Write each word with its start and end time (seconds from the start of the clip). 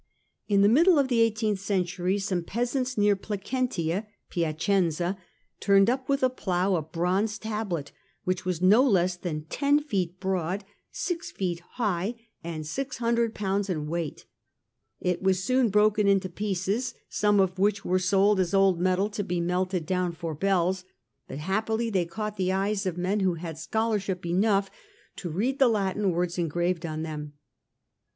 In 0.47 0.61
the 0.63 0.67
middle 0.67 0.97
of 0.97 1.09
the 1.09 1.19
eighteenth 1.21 1.59
century 1.59 2.17
some 2.17 2.41
peasants 2.43 2.97
near 2.97 3.15
Placentia 3.15 4.07
(Piacenza) 4.31 5.15
turned 5.59 5.91
up 5.91 6.09
with 6.09 6.21
the 6.21 6.29
plough 6.31 6.73
a 6.73 6.81
Thechari 6.81 6.91
bronze 6.91 7.37
tablet, 7.37 7.91
which 8.23 8.43
was 8.43 8.63
no 8.63 8.81
less 8.81 9.15
than 9.15 9.45
ten 9.45 9.77
table 9.77 9.87
feet 9.87 10.19
broad, 10.19 10.65
six 10.89 11.29
feet 11.29 11.59
high, 11.73 12.15
and 12.43 12.65
600 12.65 13.35
pounds 13.35 13.69
in 13.69 13.77
endowments.,.. 13.77 14.23
for 14.23 14.25
poor 14.25 14.31
weight. 15.07 15.11
It 15.17 15.21
was 15.21 15.43
soon 15.43 15.69
broken 15.69 16.07
into 16.07 16.29
pieces, 16.29 16.95
some 17.07 17.37
children. 17.37 17.59
whicli 17.71 17.85
were 17.85 17.99
sold 17.99 18.39
as 18.39 18.55
old 18.55 18.79
metal 18.79 19.11
to 19.11 19.23
be 19.23 19.39
melted 19.39 19.85
down 19.85 20.13
for 20.13 20.33
bells, 20.33 20.83
but 21.27 21.37
happily 21.37 21.91
they 21.91 22.05
caught 22.05 22.37
the 22.37 22.51
eyes 22.51 22.87
of 22.87 22.97
men 22.97 23.19
who 23.19 23.35
had 23.35 23.59
scholarship 23.59 24.25
enough 24.25 24.71
to 25.17 25.29
read 25.29 25.59
the 25.59 25.67
Latin 25.69 26.09
words 26.09 26.39
engraved 26.39 26.87
on 26.87 27.03
them. 27.03 27.33